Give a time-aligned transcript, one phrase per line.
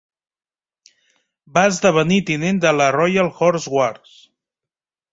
[1.59, 4.21] Va esdevenir tinent de la Royal Horse Guards.